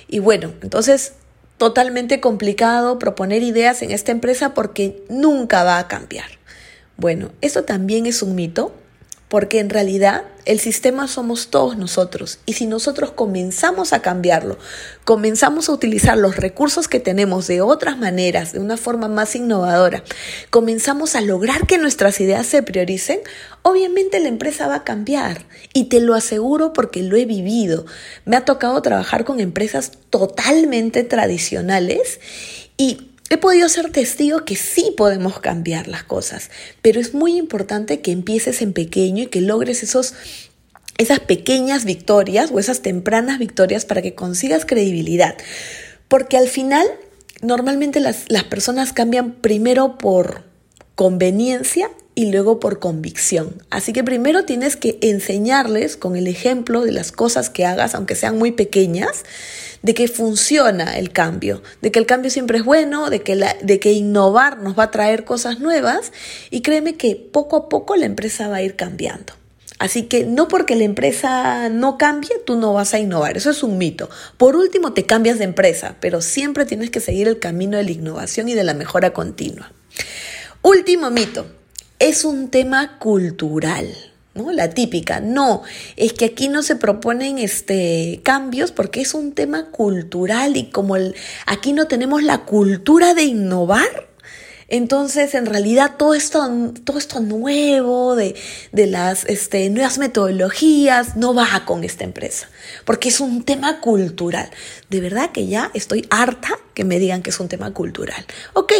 Y 0.08 0.18
bueno, 0.18 0.54
entonces 0.62 1.12
totalmente 1.58 2.20
complicado 2.20 2.98
proponer 2.98 3.42
ideas 3.42 3.82
en 3.82 3.90
esta 3.90 4.12
empresa 4.12 4.54
porque 4.54 5.04
nunca 5.08 5.64
va 5.64 5.78
a 5.78 5.88
cambiar. 5.88 6.26
Bueno, 6.96 7.30
eso 7.40 7.64
también 7.64 8.06
es 8.06 8.22
un 8.22 8.34
mito 8.34 8.72
porque 9.28 9.59
en 9.59 9.71
realidad 9.71 10.23
el 10.45 10.61
sistema 10.61 11.09
somos 11.09 11.49
todos 11.49 11.76
nosotros 11.76 12.38
y 12.47 12.52
si 12.52 12.66
nosotros 12.66 13.11
comenzamos 13.11 13.92
a 13.92 14.00
cambiarlo, 14.00 14.59
comenzamos 15.04 15.68
a 15.68 15.73
utilizar 15.73 16.16
los 16.16 16.37
recursos 16.37 16.87
que 16.87 17.00
tenemos 17.00 17.49
de 17.49 17.61
otras 17.61 17.99
maneras, 17.99 18.52
de 18.52 18.61
una 18.61 18.76
forma 18.76 19.09
más 19.09 19.35
innovadora, 19.35 20.04
comenzamos 20.50 21.16
a 21.16 21.21
lograr 21.21 21.66
que 21.66 21.78
nuestras 21.78 22.21
ideas 22.21 22.47
se 22.47 22.62
prioricen, 22.62 23.18
obviamente 23.62 24.21
la 24.21 24.28
empresa 24.28 24.68
va 24.68 24.76
a 24.76 24.85
cambiar 24.85 25.47
y 25.73 25.85
te 25.85 26.00
lo 26.00 26.14
aseguro 26.14 26.73
porque 26.73 27.02
lo 27.02 27.16
he 27.16 27.25
vivido. 27.25 27.85
Me 28.25 28.37
ha 28.37 28.45
tocado 28.45 28.80
trabajar 28.83 29.25
con 29.25 29.40
empresas 29.40 29.92
totalmente 30.11 31.02
tradicionales 31.02 32.21
y 32.76 33.11
He 33.28 33.38
podido 33.38 33.68
ser 33.68 33.90
testigo 33.90 34.45
que 34.45 34.54
sí 34.54 34.95
podemos 34.97 35.40
cambiar 35.40 35.88
las 35.88 36.04
cosas, 36.04 36.50
pero 36.80 37.00
es 37.00 37.12
muy 37.12 37.37
importante 37.37 38.00
que 38.00 38.12
empieces 38.12 38.62
en 38.62 38.73
pequeño 38.73 39.25
y 39.25 39.26
que 39.26 39.40
logres 39.40 39.83
esos, 39.83 40.14
esas 40.97 41.18
pequeñas 41.18 41.85
victorias 41.85 42.50
o 42.52 42.61
esas 42.61 42.83
tempranas 42.83 43.38
victorias 43.38 43.85
para 43.85 44.00
que 44.00 44.14
consigas 44.14 44.64
credibilidad. 44.64 45.37
Porque 46.06 46.37
al 46.37 46.47
final, 46.47 46.87
normalmente 47.42 47.99
las, 47.99 48.26
las 48.28 48.45
personas 48.45 48.92
cambian 48.92 49.33
primero 49.33 49.99
por 49.99 50.45
conveniencia 50.95 51.90
y 52.16 52.32
luego 52.32 52.58
por 52.58 52.80
convicción. 52.80 53.62
Así 53.70 53.92
que 53.92 54.02
primero 54.02 54.44
tienes 54.44 54.75
que 54.75 54.99
enseñarles 55.02 55.96
con 55.99 56.16
el 56.16 56.26
ejemplo 56.26 56.82
de 56.82 56.90
las 56.90 57.12
cosas 57.12 57.50
que 57.50 57.66
hagas, 57.66 57.94
aunque 57.94 58.16
sean 58.16 58.38
muy 58.38 58.52
pequeñas, 58.52 59.25
de 59.82 59.92
que 59.92 60.08
funciona 60.08 60.96
el 60.96 61.12
cambio, 61.12 61.62
de 61.82 61.92
que 61.92 61.99
el 61.99 62.06
cambio 62.06 62.30
siempre 62.30 62.58
es 62.58 62.64
bueno, 62.64 63.11
de 63.11 63.20
que, 63.20 63.37
la, 63.37 63.54
de 63.62 63.78
que 63.78 63.92
innovar 63.92 64.58
nos 64.58 64.76
va 64.76 64.85
a 64.85 64.90
traer 64.90 65.25
cosas 65.25 65.61
nuevas 65.61 66.11
y 66.50 66.62
créeme 66.62 66.96
que 66.96 67.16
poco 67.16 67.56
a 67.56 67.68
poco 67.68 67.94
la 67.96 68.06
empresa 68.06 68.49
va 68.49 68.56
a 68.56 68.62
ir 68.62 68.76
cambiando. 68.76 69.35
Así 69.78 70.04
que 70.04 70.25
no 70.25 70.49
porque 70.49 70.75
la 70.75 70.85
empresa 70.85 71.68
no 71.68 71.99
cambie, 71.99 72.30
tú 72.46 72.56
no 72.56 72.73
vas 72.73 72.94
a 72.94 72.99
innovar. 72.99 73.37
Eso 73.37 73.50
es 73.50 73.62
un 73.62 73.76
mito. 73.76 74.08
Por 74.38 74.56
último, 74.56 74.94
te 74.94 75.04
cambias 75.04 75.38
de 75.38 75.44
empresa, 75.44 75.96
pero 76.00 76.23
siempre 76.23 76.64
tienes 76.64 76.88
que 76.88 77.00
seguir 77.00 77.28
el 77.28 77.38
camino 77.38 77.76
de 77.76 77.85
la 77.85 77.90
innovación 77.90 78.49
y 78.49 78.54
de 78.54 78.64
la 78.64 78.73
mejora 78.73 79.12
continua. 79.12 79.70
Último 80.62 81.11
mito. 81.11 81.46
Es 81.98 82.24
un 82.24 82.48
tema 82.48 82.98
cultural. 82.98 83.86
¿no? 84.34 84.52
La 84.52 84.68
típica, 84.70 85.20
no, 85.20 85.62
es 85.96 86.12
que 86.12 86.26
aquí 86.26 86.48
no 86.48 86.62
se 86.62 86.76
proponen 86.76 87.38
este, 87.38 88.20
cambios 88.22 88.70
porque 88.70 89.00
es 89.00 89.14
un 89.14 89.32
tema 89.32 89.70
cultural 89.70 90.58
y 90.58 90.70
como 90.70 90.96
aquí 91.46 91.72
no 91.72 91.86
tenemos 91.86 92.22
la 92.22 92.44
cultura 92.44 93.14
de 93.14 93.22
innovar, 93.22 94.06
entonces, 94.68 95.34
en 95.34 95.46
realidad, 95.46 95.92
todo 95.96 96.14
esto, 96.14 96.40
todo 96.82 96.98
esto 96.98 97.20
nuevo 97.20 98.16
de, 98.16 98.34
de 98.72 98.86
las 98.88 99.24
este, 99.26 99.70
nuevas 99.70 99.98
metodologías 99.98 101.16
no 101.16 101.34
va 101.34 101.64
con 101.64 101.84
esta 101.84 102.02
empresa, 102.02 102.48
porque 102.84 103.10
es 103.10 103.20
un 103.20 103.44
tema 103.44 103.80
cultural. 103.80 104.50
De 104.90 105.00
verdad 105.00 105.30
que 105.30 105.46
ya 105.46 105.70
estoy 105.74 106.06
harta 106.10 106.58
que 106.74 106.84
me 106.84 106.98
digan 106.98 107.22
que 107.22 107.30
es 107.30 107.38
un 107.38 107.48
tema 107.48 107.72
cultural. 107.72 108.26
Ok, 108.54 108.72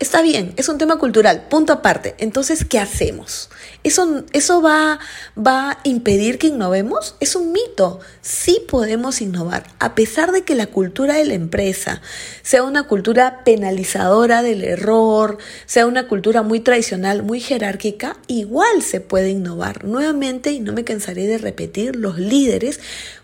Está 0.00 0.22
bien, 0.22 0.54
es 0.56 0.68
un 0.68 0.78
tema 0.78 0.96
cultural, 0.96 1.48
punto 1.48 1.72
aparte. 1.72 2.14
Entonces, 2.18 2.64
¿qué 2.64 2.78
hacemos? 2.78 3.50
¿Eso, 3.82 4.22
eso 4.32 4.62
va, 4.62 5.00
va 5.36 5.72
a 5.72 5.78
impedir 5.82 6.38
que 6.38 6.46
innovemos? 6.46 7.16
Es 7.18 7.34
un 7.34 7.50
mito. 7.50 7.98
Sí 8.20 8.62
podemos 8.68 9.20
innovar, 9.20 9.66
a 9.80 9.96
pesar 9.96 10.30
de 10.30 10.42
que 10.42 10.54
la 10.54 10.68
cultura 10.68 11.14
de 11.14 11.24
la 11.24 11.34
empresa 11.34 12.00
sea 12.42 12.62
una 12.62 12.84
cultura 12.84 13.42
penalizadora 13.42 14.42
del 14.42 14.62
error, 14.62 15.38
sea 15.66 15.84
una 15.86 16.06
cultura 16.06 16.42
muy 16.42 16.60
tradicional, 16.60 17.24
muy 17.24 17.40
jerárquica, 17.40 18.18
igual 18.28 18.82
se 18.82 19.00
puede 19.00 19.30
innovar. 19.30 19.84
Nuevamente, 19.84 20.52
y 20.52 20.60
no 20.60 20.72
me 20.72 20.84
cansaré 20.84 21.26
de 21.26 21.38
repetir, 21.38 21.96
los 21.96 22.18
líderes 22.18 22.78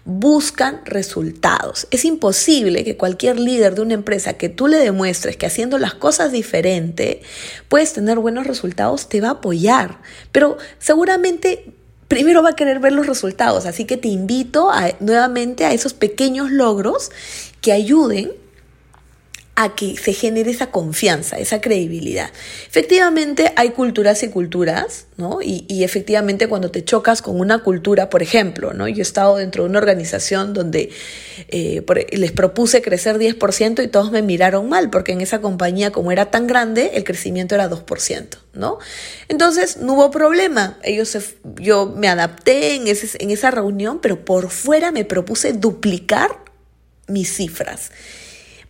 buscan 0.04 0.80
resultados. 0.84 1.86
Es 1.90 2.04
imposible 2.04 2.84
que 2.84 2.96
cualquier 2.96 3.38
líder 3.38 3.74
de 3.74 3.82
una 3.82 3.94
empresa 3.94 4.34
que 4.34 4.48
tú 4.48 4.68
le 4.68 4.76
demuestres 4.78 5.36
que 5.36 5.46
haciendo 5.46 5.78
las 5.78 5.94
cosas 5.94 6.30
diferente 6.30 7.22
puedes 7.68 7.92
tener 7.92 8.18
buenos 8.18 8.46
resultados, 8.46 9.08
te 9.08 9.20
va 9.20 9.28
a 9.28 9.32
apoyar. 9.32 10.00
Pero 10.30 10.58
seguramente 10.78 11.72
primero 12.08 12.42
va 12.42 12.50
a 12.50 12.56
querer 12.56 12.80
ver 12.80 12.92
los 12.92 13.06
resultados. 13.06 13.66
Así 13.66 13.86
que 13.86 13.96
te 13.96 14.08
invito 14.08 14.70
nuevamente 15.00 15.64
a 15.64 15.72
esos 15.72 15.94
pequeños 15.94 16.50
logros 16.50 17.10
que 17.60 17.72
ayuden 17.72 18.32
a 19.56 19.76
que 19.76 19.96
se 19.96 20.12
genere 20.12 20.50
esa 20.50 20.72
confianza, 20.72 21.38
esa 21.38 21.60
credibilidad. 21.60 22.30
Efectivamente 22.66 23.52
hay 23.54 23.70
culturas 23.70 24.22
y 24.24 24.28
culturas, 24.28 25.06
¿no? 25.16 25.38
Y, 25.42 25.84
efectivamente 25.84 26.48
cuando 26.48 26.70
te 26.70 26.82
chocas 26.82 27.22
con 27.22 27.38
una 27.38 27.58
cultura, 27.62 28.10
por 28.10 28.22
ejemplo, 28.22 28.72
¿no? 28.72 28.88
Yo 28.88 28.98
he 28.98 29.02
estado 29.02 29.36
dentro 29.36 29.62
de 29.62 29.70
una 29.70 29.78
organización 29.78 30.54
donde 30.54 30.90
eh, 31.48 31.84
les 32.12 32.32
propuse 32.32 32.82
crecer 32.82 33.18
10% 33.18 33.84
y 33.84 33.88
todos 33.88 34.10
me 34.10 34.22
miraron 34.22 34.68
mal, 34.68 34.90
porque 34.90 35.12
en 35.12 35.20
esa 35.20 35.40
compañía, 35.40 35.92
como 35.92 36.10
era 36.10 36.30
tan 36.30 36.48
grande, 36.48 36.92
el 36.94 37.04
crecimiento 37.04 37.54
era 37.54 37.70
2%, 37.70 38.38
¿no? 38.54 38.78
Entonces 39.28 39.76
no 39.76 39.92
hubo 39.94 40.10
problema. 40.10 40.78
Ellos 40.82 41.16
yo 41.60 41.86
me 41.86 42.08
adapté 42.08 42.74
en, 42.74 42.88
ese, 42.88 43.16
en 43.22 43.30
esa 43.30 43.52
reunión, 43.52 44.00
pero 44.00 44.24
por 44.24 44.50
fuera 44.50 44.90
me 44.90 45.04
propuse 45.04 45.52
duplicar 45.52 46.30
mis 47.06 47.32
cifras 47.36 47.90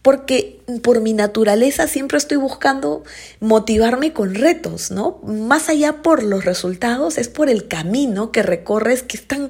porque 0.04 0.60
por 0.82 1.00
mi 1.00 1.14
naturaleza 1.14 1.88
siempre 1.88 2.18
estoy 2.18 2.36
buscando 2.36 3.04
motivarme 3.40 4.12
con 4.12 4.34
retos, 4.34 4.90
¿no? 4.90 5.18
Más 5.24 5.70
allá 5.70 6.02
por 6.02 6.22
los 6.22 6.44
resultados, 6.44 7.16
es 7.16 7.30
por 7.30 7.48
el 7.48 7.68
camino 7.68 8.30
que 8.30 8.42
recorres 8.42 9.02
que 9.02 9.16
es 9.16 9.26
tan, 9.26 9.48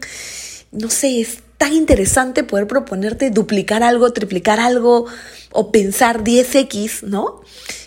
no 0.71 0.91
sé, 0.91 1.21
es 1.21 1.39
tan 1.59 1.73
interesante 1.73 2.45
poder 2.45 2.69
proponerte 2.69 3.31
duplicar 3.31 3.83
algo, 3.83 4.13
triplicar 4.13 4.61
algo 4.61 5.07
o 5.51 5.73
pensar 5.73 6.23
10x, 6.23 7.03
¿no? 7.03 7.41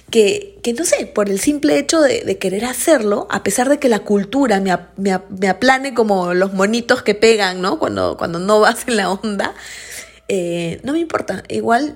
Que, 0.10 0.60
que, 0.62 0.74
no 0.74 0.84
sé, 0.84 1.06
por 1.06 1.30
el 1.30 1.40
simple 1.40 1.80
hecho 1.80 2.02
de, 2.02 2.38
querer 2.38 2.66
hacerlo, 2.66 3.28
a 3.30 3.44
pesar 3.44 3.70
de 3.70 3.80
que 3.80 3.88
la 3.88 4.00
cultura 4.00 4.60
me, 4.60 4.78
me, 4.98 5.48
aplane 5.48 5.94
como 5.94 6.34
los 6.34 6.52
monitos 6.52 7.02
que 7.02 7.16
pegan, 7.16 7.62
¿no? 7.62 7.80
Cuando, 7.80 8.18
cuando 8.18 8.40
no 8.40 8.60
vas 8.60 8.86
en 8.90 8.98
la 8.98 9.10
onda, 9.10 9.54
eh, 10.28 10.82
no 10.84 10.92
me 10.92 11.00
importa. 11.00 11.44
Igual 11.48 11.96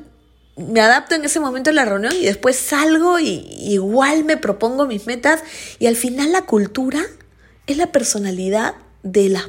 me 0.57 0.81
adapto 0.81 1.15
en 1.15 1.25
ese 1.25 1.39
momento 1.39 1.69
en 1.69 1.77
la 1.77 1.85
reunión 1.85 2.13
y 2.13 2.25
después 2.25 2.55
salgo 2.55 3.19
y 3.19 3.47
igual 3.61 4.23
me 4.23 4.37
propongo 4.37 4.85
mis 4.85 5.07
metas 5.07 5.41
y 5.79 5.87
al 5.87 5.95
final 5.95 6.31
la 6.31 6.43
cultura 6.43 7.01
es 7.67 7.77
la 7.77 7.91
personalidad 7.91 8.75
de, 9.03 9.29
las 9.29 9.45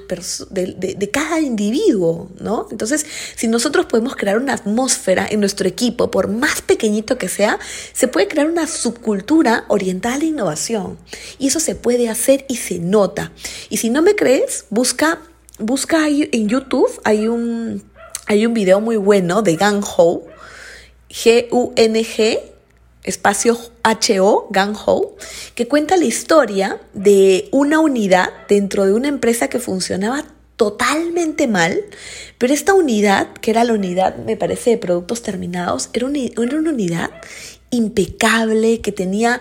de, 0.51 0.75
de, 0.97 1.11
cada 1.11 1.41
individuo, 1.41 2.31
¿no? 2.41 2.69
Entonces, 2.71 3.05
si 3.35 3.49
nosotros 3.49 3.85
podemos 3.85 4.17
crear 4.17 4.39
una 4.39 4.55
atmósfera 4.55 5.27
en 5.31 5.41
nuestro 5.41 5.69
equipo, 5.69 6.11
por 6.11 6.29
más 6.29 6.63
pequeñito 6.63 7.19
que 7.19 7.29
sea, 7.29 7.59
se 7.93 8.09
puede 8.09 8.29
crear 8.29 8.49
una 8.49 8.67
subcultura 8.67 9.67
orientada 9.69 10.15
a 10.15 10.19
la 10.19 10.25
innovación. 10.25 10.97
Y 11.39 11.49
eso 11.49 11.61
se 11.61 11.75
puede 11.75 12.09
hacer 12.09 12.47
y 12.49 12.57
se 12.57 12.79
nota. 12.79 13.33
Y 13.69 13.77
si 13.77 13.91
no 13.91 14.01
me 14.01 14.15
crees, 14.15 14.65
busca, 14.71 15.21
busca 15.59 16.09
en 16.09 16.49
YouTube, 16.49 16.89
hay 17.05 17.29
un 17.29 17.83
hay 18.27 18.47
un 18.47 18.55
video 18.55 18.81
muy 18.81 18.97
bueno 18.97 19.43
de 19.43 19.57
Gang 19.57 19.85
Ho, 19.97 20.23
G-U-N-G, 21.13 22.41
espacio 23.05 23.59
H-O, 23.83 24.49
Gang 24.51 24.75
Ho, 24.87 25.17
que 25.55 25.69
cuenta 25.69 25.97
la 25.97 26.05
historia 26.05 26.81
de 26.95 27.49
una 27.53 27.81
unidad 27.81 28.31
dentro 28.49 28.87
de 28.87 28.95
una 28.95 29.09
empresa 29.09 29.49
que 29.49 29.59
funcionaba 29.59 30.25
totalmente 30.57 31.47
mal, 31.49 31.83
pero 32.39 32.55
esta 32.55 32.73
unidad, 32.75 33.33
que 33.35 33.51
era 33.51 33.65
la 33.65 33.73
unidad, 33.73 34.17
me 34.17 34.37
parece, 34.37 34.71
de 34.71 34.79
productos 34.79 35.23
terminados, 35.23 35.91
era 35.93 36.07
era 36.09 36.59
una 36.59 36.71
unidad 36.71 37.11
impecable, 37.71 38.81
que 38.81 38.93
tenía 38.93 39.41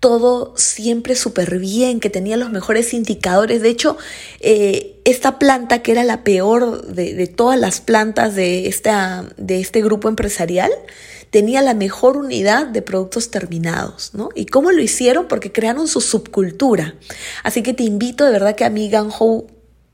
todo 0.00 0.54
siempre 0.56 1.14
súper 1.16 1.58
bien, 1.58 2.00
que 2.00 2.10
tenía 2.10 2.36
los 2.36 2.50
mejores 2.50 2.94
indicadores. 2.94 3.62
De 3.62 3.68
hecho, 3.68 3.96
eh, 4.40 5.00
esta 5.04 5.38
planta, 5.38 5.82
que 5.82 5.92
era 5.92 6.04
la 6.04 6.22
peor 6.22 6.86
de, 6.86 7.26
todas 7.26 7.58
las 7.58 7.80
plantas 7.80 8.34
de, 8.34 8.68
esta, 8.68 9.28
de 9.36 9.60
este 9.60 9.82
grupo 9.82 10.08
empresarial, 10.08 10.70
tenía 11.30 11.62
la 11.62 11.74
mejor 11.74 12.16
unidad 12.16 12.66
de 12.66 12.80
productos 12.80 13.30
terminados, 13.30 14.12
¿no? 14.14 14.30
¿Y 14.34 14.46
cómo 14.46 14.70
lo 14.70 14.80
hicieron? 14.80 15.26
Porque 15.28 15.52
crearon 15.52 15.88
su 15.88 16.00
subcultura. 16.00 16.94
Así 17.42 17.62
que 17.62 17.74
te 17.74 17.82
invito 17.82 18.24
de 18.24 18.32
verdad 18.32 18.54
que 18.54 18.64
a 18.64 18.70
mí 18.70 18.88
Ganho 18.88 19.46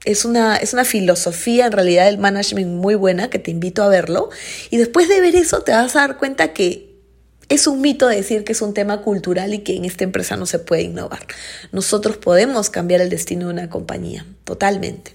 es 0.05 0.25
una, 0.25 0.57
es 0.57 0.75
una 0.75 0.85
filosofía 0.85 1.67
en 1.67 1.73
realidad 1.73 2.05
del 2.05 2.19
management 2.19 2.69
muy 2.69 2.95
buena 2.95 3.31
que 3.31 3.39
te 3.39 3.51
invito 3.51 3.83
a 3.83 3.89
verlo. 3.89 4.29
Y 4.71 4.77
después 4.77 5.09
de 5.09 5.21
ver 5.21 5.35
eso 5.35 5.63
te 5.63 5.73
vas 5.73 5.97
a 5.97 6.01
dar 6.01 6.19
cuenta 6.19 6.53
que 6.53 6.94
es 7.49 7.67
un 7.67 7.81
mito 7.81 8.09
decir 8.09 8.45
que 8.45 8.53
es 8.53 8.63
un 8.63 8.75
tema 8.75 9.03
cultural 9.03 9.55
y 9.55 9.59
que 9.61 9.77
en 9.77 9.85
esta 9.85 10.05
empresa 10.05 10.37
no 10.37 10.47
se 10.47 10.59
puede 10.59 10.83
innovar. 10.83 11.27
Nosotros 11.73 12.17
podemos 12.17 12.71
cambiar 12.71 13.01
el 13.01 13.11
destino 13.11 13.47
de 13.47 13.53
una 13.53 13.71
compañía, 13.71 14.27
totalmente. 14.45 15.15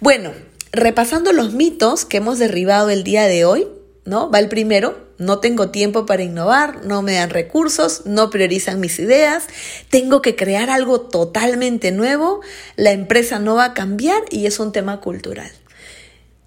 Bueno, 0.00 0.32
repasando 0.72 1.32
los 1.32 1.52
mitos 1.52 2.04
que 2.04 2.18
hemos 2.18 2.38
derribado 2.38 2.90
el 2.90 3.04
día 3.04 3.24
de 3.26 3.44
hoy, 3.44 3.66
¿no? 4.04 4.30
Va 4.30 4.38
el 4.38 4.48
primero, 4.48 4.98
no 5.18 5.38
tengo 5.38 5.70
tiempo 5.70 6.06
para 6.06 6.22
innovar, 6.22 6.84
no 6.84 7.02
me 7.02 7.14
dan 7.14 7.30
recursos, 7.30 8.02
no 8.04 8.30
priorizan 8.30 8.80
mis 8.80 8.98
ideas, 8.98 9.44
tengo 9.88 10.20
que 10.20 10.36
crear 10.36 10.70
algo 10.70 11.00
totalmente 11.00 11.92
nuevo, 11.92 12.40
la 12.76 12.92
empresa 12.92 13.38
no 13.38 13.54
va 13.54 13.66
a 13.66 13.74
cambiar 13.74 14.22
y 14.30 14.46
es 14.46 14.58
un 14.58 14.72
tema 14.72 15.00
cultural. 15.00 15.50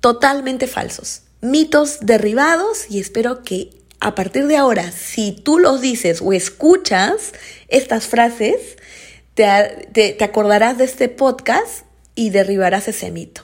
Totalmente 0.01 0.67
falsos. 0.67 1.21
Mitos 1.41 1.99
derribados 2.01 2.85
y 2.89 2.99
espero 2.99 3.43
que 3.43 3.69
a 3.99 4.15
partir 4.15 4.47
de 4.47 4.57
ahora, 4.57 4.91
si 4.91 5.31
tú 5.31 5.59
los 5.59 5.81
dices 5.81 6.21
o 6.21 6.33
escuchas 6.33 7.33
estas 7.67 8.07
frases, 8.07 8.77
te, 9.33 10.17
acordarás 10.23 10.77
de 10.77 10.83
este 10.83 11.09
podcast 11.09 11.85
y 12.15 12.29
derribarás 12.29 12.87
ese 12.87 13.11
mito. 13.11 13.43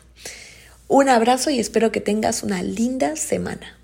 Un 0.87 1.09
abrazo 1.09 1.49
y 1.49 1.59
espero 1.59 1.91
que 1.91 2.01
tengas 2.01 2.43
una 2.43 2.61
linda 2.61 3.15
semana. 3.15 3.79